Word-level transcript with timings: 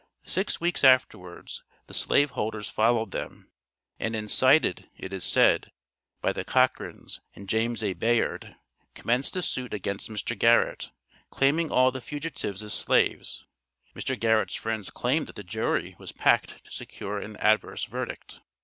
Six 0.25 0.59
weeks 0.59 0.83
afterwards 0.83 1.61
the 1.85 1.93
slave 1.93 2.31
holders 2.31 2.67
followed 2.71 3.11
them, 3.11 3.51
and 3.99 4.15
incited, 4.15 4.89
it 4.97 5.13
is 5.13 5.23
said, 5.23 5.71
by 6.21 6.33
the 6.33 6.43
Cochrans 6.43 7.19
and 7.35 7.47
James 7.47 7.83
A. 7.83 7.93
Bayard, 7.93 8.55
commenced 8.95 9.35
a 9.35 9.43
suit 9.43 9.75
against 9.75 10.09
Mr. 10.09 10.35
Garrett, 10.35 10.89
claiming 11.29 11.71
all 11.71 11.91
the 11.91 12.01
fugitives 12.01 12.63
as 12.63 12.73
slaves. 12.73 13.45
Mr. 13.95 14.19
Garrett's 14.19 14.55
friends 14.55 14.89
claim 14.89 15.25
that 15.25 15.35
the 15.35 15.43
jury 15.43 15.95
was 15.99 16.11
packed 16.11 16.65
to 16.65 16.71
secure 16.71 17.19
an 17.19 17.37
adverse 17.37 17.85
verdict. 17.85 18.41